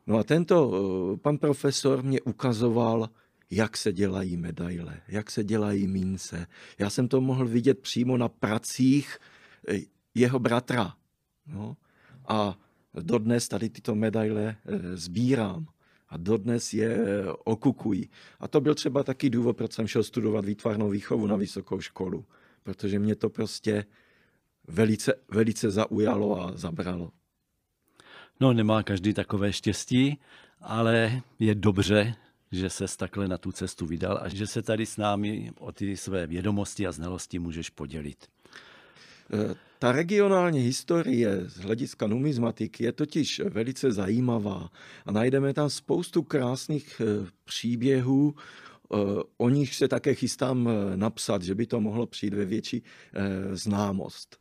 [0.08, 3.10] No a tento eh, pan profesor mě ukazoval,
[3.50, 6.48] jak se dělají medaile, jak se dělají mince.
[6.80, 9.18] Já jsem to mohl vidět přímo na pracích
[9.68, 9.80] eh,
[10.16, 10.94] jeho bratra.
[11.48, 11.78] No.
[12.28, 12.60] A
[13.02, 14.56] dodnes tady tyto medaile
[14.94, 15.68] sbírám
[16.10, 16.98] a dodnes je
[17.44, 18.10] okukují.
[18.40, 22.26] A to byl třeba taky důvod, proč jsem šel studovat výtvarnou výchovu na vysokou školu,
[22.64, 23.86] protože mě to prostě
[24.68, 27.12] velice, velice zaujalo a zabralo.
[28.40, 30.20] No, nemá každý takové štěstí,
[30.62, 32.16] ale je dobře,
[32.52, 35.98] že se takhle na tu cestu vydal a že se tady s námi o ty
[35.98, 38.28] své vědomosti a znalosti můžeš podělit.
[39.34, 44.70] E, ta regionální historie z hlediska numizmatiky je totiž velice zajímavá
[45.06, 47.06] a najdeme tam spoustu krásných e,
[47.44, 48.98] příběhů, e,
[49.38, 52.84] o nich se také chystám napsat, že by to mohlo přijít ve větší
[53.52, 54.38] známost.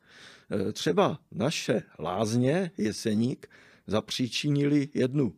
[0.73, 3.49] Třeba naše lázně Jeseník
[3.87, 5.33] zapříčinili jednu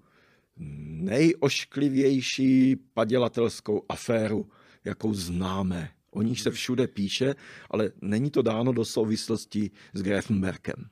[0.57, 4.51] nejošklivější padělatelskou aféru,
[4.85, 5.91] jakou známe.
[6.11, 7.35] O níž se všude píše,
[7.71, 10.89] ale není to dáno do souvislosti s Grefenbergem.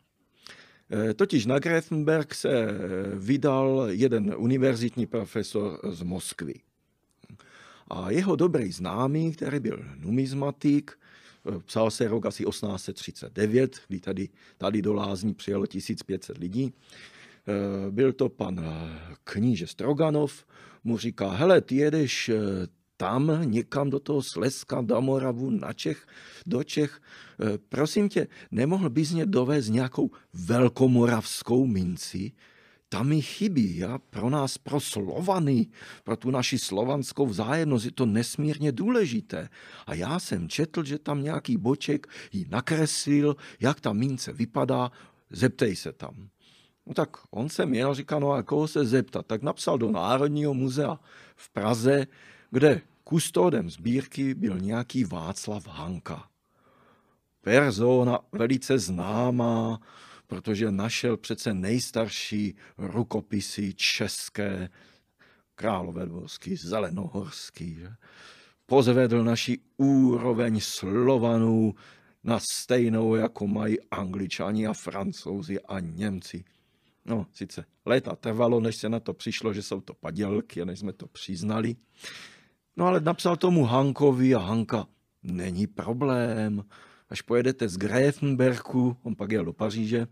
[0.92, 2.66] E, totiž na Grefenberg se
[3.14, 6.54] vydal jeden univerzitní profesor z Moskvy.
[7.90, 14.28] A jeho dobrý známý, který byl numizmatik, e, psal se rok asi 1839, kdy tady,
[14.58, 16.72] tady do Lázní přijelo 1500 lidí,
[17.90, 20.44] byl to pan eh, kníže Stroganov,
[20.84, 22.38] mu říká, hele, ty jedeš eh,
[22.96, 26.06] tam někam do toho Slezska, do Moravu, na Čech,
[26.46, 27.00] do Čech.
[27.68, 32.32] Prosím tě, nemohl bys mě dovést nějakou velkomoravskou minci?
[32.88, 33.98] Tam mi chybí, ja?
[33.98, 35.66] pro nás, pro Slovany,
[36.04, 39.48] pro tu naši slovanskou vzájemnost je to nesmírně důležité.
[39.86, 44.92] A já jsem četl, že tam nějaký boček ji nakreslil, jak ta mince vypadá,
[45.30, 46.28] zeptej se tam.
[46.86, 49.26] No tak on se měl, říká, no a koho se zeptat?
[49.26, 50.98] Tak napsal do Národního muzea
[51.36, 52.06] v Praze,
[52.50, 56.28] kde kustodem sbírky byl nějaký Václav Hanka.
[57.40, 59.80] Persona velice známá,
[60.26, 64.68] protože našel přece nejstarší rukopisy české,
[65.54, 67.74] královedvorský, zelenohorský.
[67.74, 67.88] Že?
[68.66, 71.74] Pozvedl naši úroveň Slovanů
[72.24, 76.44] na stejnou, jako mají Angličani a Francouzi a Němci.
[77.04, 80.78] No, sice léta trvalo, než se na to přišlo, že jsou to padělky a než
[80.78, 81.76] jsme to přiznali.
[82.76, 84.86] No ale napsal tomu Hankovi a Hanka,
[85.22, 86.64] není problém,
[87.08, 90.06] až pojedete z Greifenberku, on pak jel do Paříže,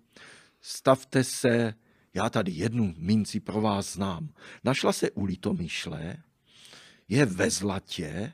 [0.61, 1.74] stavte se,
[2.14, 4.28] já tady jednu minci pro vás znám.
[4.64, 6.16] Našla se u Litomyšle,
[7.09, 8.32] je ve zlatě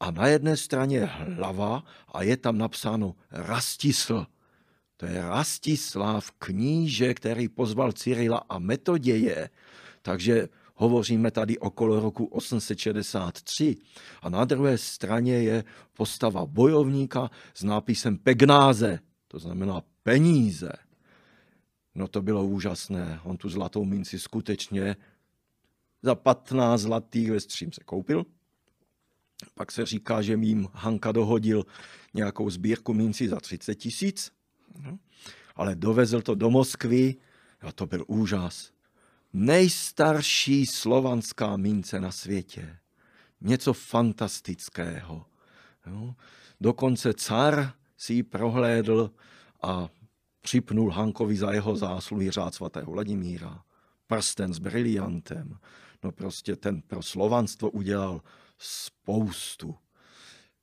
[0.00, 4.26] a na jedné straně hlava a je tam napsáno Rastisl.
[5.00, 9.50] To je Rastislav kníže, který pozval Cyrila a Metoděje.
[10.02, 13.76] Takže hovoříme tady okolo roku 863.
[14.22, 18.98] A na druhé straně je postava bojovníka s nápisem Pegnáze,
[19.28, 20.72] to znamená peníze.
[21.94, 23.20] No to bylo úžasné.
[23.24, 24.96] On tu zlatou minci skutečně
[26.02, 28.26] za 15 zlatých ve střím se koupil.
[29.54, 31.64] Pak se říká, že mým Hanka dohodil
[32.14, 34.39] nějakou sbírku minci za 30 tisíc.
[34.78, 34.98] No.
[35.56, 37.16] Ale dovezl to do Moskvy
[37.60, 38.72] a to byl úžas.
[39.32, 42.78] Nejstarší slovanská mince na světě.
[43.40, 45.26] něco fantastického.
[45.86, 46.14] Jo.
[46.60, 49.10] Dokonce car si ji prohlédl
[49.62, 49.88] a
[50.40, 53.62] připnul Hankovi za jeho zásluhy řád svatého Vladimíra.
[54.06, 55.58] Prsten s briliantem.
[56.02, 58.22] No prostě ten pro slovanstvo udělal
[58.58, 59.76] spoustu.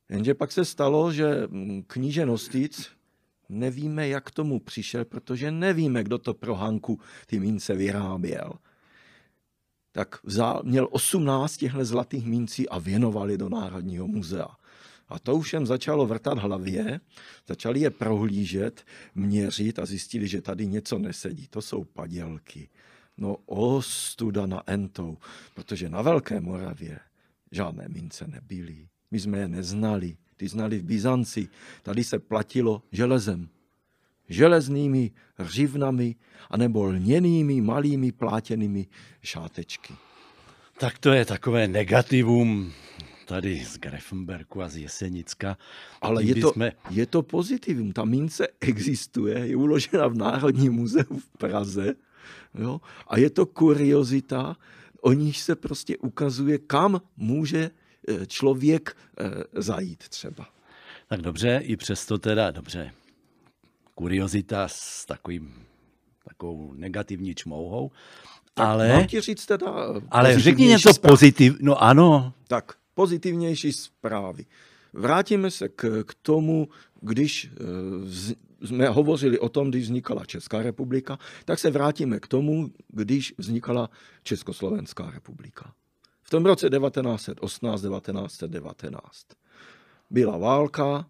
[0.09, 1.47] Jenže pak se stalo, že
[1.87, 2.89] kníže Nostic,
[3.49, 8.53] nevíme, jak tomu přišel, protože nevíme, kdo to pro Hanku ty mince vyráběl.
[9.91, 14.47] Tak vzal, měl 18 těchto zlatých mincí a věnovali do Národního muzea.
[15.09, 16.99] A to už jim začalo vrtat hlavě,
[17.47, 18.85] začali je prohlížet,
[19.15, 21.47] měřit a zjistili, že tady něco nesedí.
[21.47, 22.69] To jsou padělky.
[23.17, 25.17] No ostuda na entou,
[25.53, 26.99] protože na Velké Moravě
[27.51, 28.87] žádné mince nebyly.
[29.11, 31.47] My jsme je neznali, ty znali v Byzanci.
[31.83, 33.49] Tady se platilo železem.
[34.29, 36.15] Železnými řivnami
[36.49, 38.87] anebo lněnými malými plátěnými
[39.21, 39.93] šátečky.
[40.79, 42.73] Tak to je takové negativum
[43.25, 45.57] tady z Grefenberku a z Jesenicka.
[46.01, 46.71] Ale je to, jsme...
[46.89, 47.93] je to pozitivum.
[47.93, 51.95] Ta mince existuje, je uložena v Národním muzeu v Praze
[52.55, 52.81] jo?
[53.07, 54.55] a je to kuriozita,
[55.01, 57.71] o níž se prostě ukazuje, kam může
[58.27, 60.47] člověk e, zajít třeba.
[61.07, 62.91] Tak dobře, i přesto teda, dobře,
[63.95, 65.65] kuriozita s takovým,
[66.23, 67.91] takovou negativní čmouhou,
[68.55, 68.93] ale...
[68.93, 69.67] Mám ti říct teda
[70.09, 72.33] Ale řekni něco pozitivního, no ano.
[72.47, 74.45] Tak, pozitivnější zprávy.
[74.93, 76.67] Vrátíme se k, k tomu,
[77.01, 77.49] když e,
[78.05, 78.33] vz,
[78.63, 83.89] jsme hovořili o tom, když vznikala Česká republika, tak se vrátíme k tomu, když vznikala
[84.23, 85.73] Československá republika.
[86.27, 88.99] V tom roce 1918-1919
[90.09, 91.09] byla válka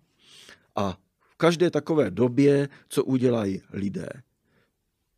[0.75, 4.09] a v každé takové době, co udělají lidé.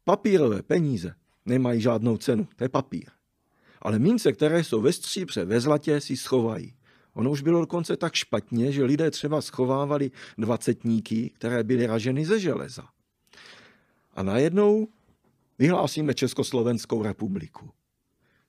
[0.03, 3.05] Papírové peníze nemají žádnou cenu, to je papír.
[3.81, 6.75] Ale mince, které jsou ve stříbře, ve zlatě, si schovají.
[7.13, 12.39] Ono už bylo dokonce tak špatně, že lidé třeba schovávali dvacetníky, které byly raženy ze
[12.39, 12.83] železa.
[14.13, 14.87] A najednou
[15.57, 17.69] vyhlásíme Československou republiku.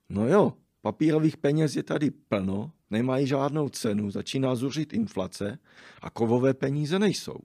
[0.08, 0.52] No jo,
[0.82, 5.58] papírových peněz je tady plno, nemají žádnou cenu, začíná zuřit inflace
[6.02, 7.38] a kovové peníze nejsou.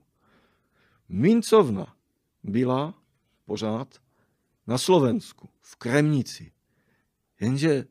[1.10, 1.96] Mincovna
[2.44, 2.94] byla
[3.46, 4.00] pořád
[4.68, 6.52] na Slovensku, v Kremnici.
[7.40, 7.86] Jenže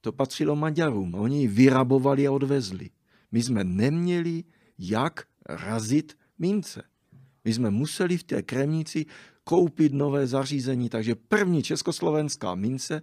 [0.00, 1.14] to patřilo Maďarům.
[1.14, 2.90] Oni ji vyrabovali a odvezli.
[3.32, 4.44] My jsme neměli
[4.78, 6.82] jak razit mince.
[7.44, 9.06] My jsme museli v té kremnici
[9.44, 13.02] koupit nové zařízení, takže první československá mince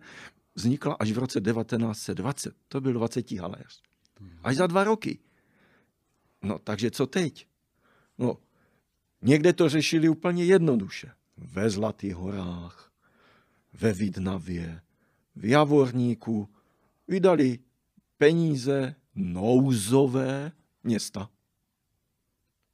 [0.58, 2.56] vznikla až v roce 1920.
[2.68, 3.82] To byl 20 haléř.
[4.44, 5.20] Až za dva roky.
[6.42, 7.48] No, takže co teď?
[8.18, 8.38] No,
[9.22, 11.12] někde to řešili úplně jednoduše.
[11.38, 12.92] Ve Zlatých horách,
[13.74, 14.82] ve Vidnavě,
[15.36, 16.50] v Javorníku,
[17.08, 17.60] vydali
[18.18, 20.52] peníze nouzové
[20.84, 21.30] města.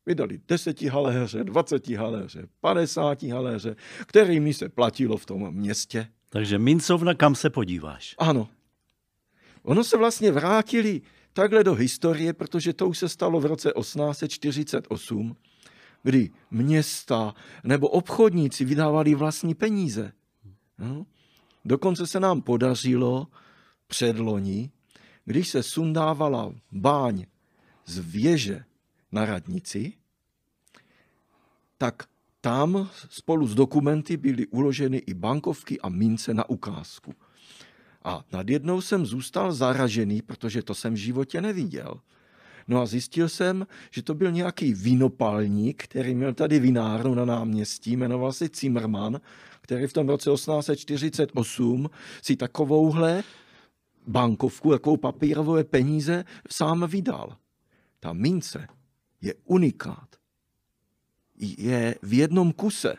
[0.05, 3.75] Vydali deseti haléře, dvaceti haléře, padesáti haléře,
[4.07, 6.07] kterými se platilo v tom městě.
[6.33, 8.15] Takže mincovna, kam se podíváš?
[8.17, 8.49] Ano.
[9.63, 11.01] Ono se vlastně vrátili
[11.33, 15.35] takhle do historie, protože to už se stalo v roce 1848,
[16.03, 20.11] kdy města nebo obchodníci vydávali vlastní peníze.
[20.77, 21.05] No.
[21.65, 23.27] Dokonce se nám podařilo
[23.87, 24.71] předloni,
[25.25, 27.25] když se sundávala báň
[27.85, 28.63] z věže
[29.11, 29.93] na radnici,
[31.77, 32.03] tak
[32.43, 37.13] tam spolu s dokumenty byly uloženy i bankovky a mince na ukázku.
[38.03, 41.99] A nad jednou jsem zůstal zaražený, protože to jsem v životě neviděl.
[42.67, 47.97] No a zjistil jsem, že to byl nějaký vinopalník, který měl tady vinárnu na náměstí,
[47.97, 49.21] jmenoval se Zimmermann,
[49.61, 51.89] který v tom roce 1848
[52.21, 53.23] si takovouhle
[54.07, 57.37] bankovku, jakou papírové peníze sám vydal.
[57.99, 58.67] Ta mince
[59.21, 60.22] je unikát.
[61.57, 62.95] Je v jednom kuse.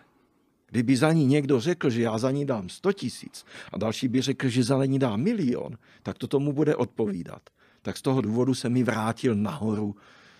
[0.70, 4.20] Kdyby za ní někdo řekl, že já za ní dám 100 tisíc a další by
[4.20, 7.42] řekl, že za ní dá milion, tak to tomu bude odpovídat.
[7.82, 9.96] Tak z toho důvodu se mi vrátil nahoru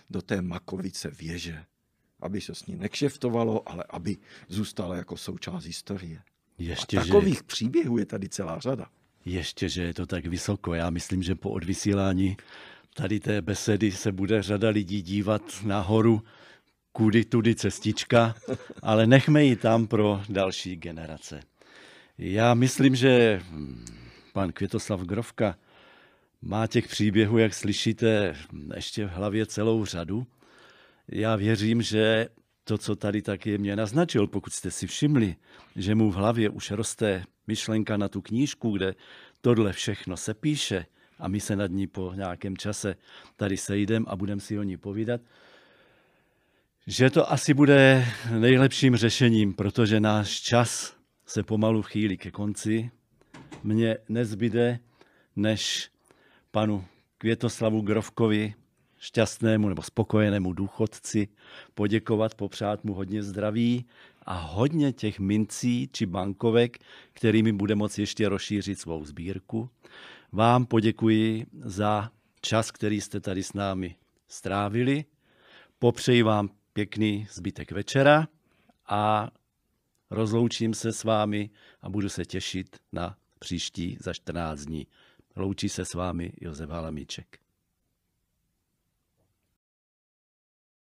[0.09, 1.63] do té Makovice věže,
[2.19, 6.21] aby se s ní nekšeftovalo, ale aby zůstala jako součást historie.
[6.57, 7.43] Ještě, a takových že...
[7.43, 8.85] příběhů je tady celá řada.
[9.25, 10.73] Ještě, že je to tak vysoko.
[10.73, 12.37] Já myslím, že po odvysílání
[12.93, 16.21] tady té besedy se bude řada lidí dívat nahoru,
[16.95, 18.35] kudy tudy cestička,
[18.81, 21.39] ale nechme ji tam pro další generace.
[22.17, 23.41] Já myslím, že
[24.33, 25.57] pan Květoslav Grovka
[26.41, 28.35] má těch příběhů, jak slyšíte,
[28.75, 30.27] ještě v hlavě celou řadu.
[31.07, 32.27] Já věřím, že
[32.63, 35.35] to, co tady taky mě naznačil, pokud jste si všimli,
[35.75, 38.95] že mu v hlavě už roste myšlenka na tu knížku, kde
[39.41, 40.85] tohle všechno se píše,
[41.19, 42.95] a my se nad ní po nějakém čase
[43.35, 45.21] tady sejdem a budeme si o ní povídat,
[46.87, 48.05] že to asi bude
[48.39, 52.91] nejlepším řešením, protože náš čas se pomalu chýlí ke konci.
[53.63, 54.79] Mně nezbyde,
[55.35, 55.89] než
[56.51, 56.85] panu
[57.17, 58.53] Květoslavu Grovkovi,
[58.99, 61.27] šťastnému nebo spokojenému důchodci,
[61.73, 63.85] poděkovat, popřát mu hodně zdraví
[64.25, 66.77] a hodně těch mincí či bankovek,
[67.13, 69.69] kterými bude moci ještě rozšířit svou sbírku.
[70.31, 72.11] Vám poděkuji za
[72.41, 73.95] čas, který jste tady s námi
[74.27, 75.05] strávili.
[75.79, 78.27] Popřeji vám pěkný zbytek večera
[78.85, 79.31] a
[80.09, 81.49] rozloučím se s vámi
[81.81, 84.87] a budu se těšit na příští za 14 dní.
[85.35, 87.39] Loučí se s vámi Josef Halamíček.